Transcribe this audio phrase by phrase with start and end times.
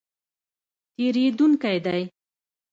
[0.95, 2.01] تېرېدونکی دی